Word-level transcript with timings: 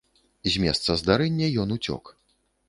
З 0.53 0.61
месца 0.63 0.95
здарэння 1.01 1.51
ён 1.65 1.77
уцёк. 1.77 2.03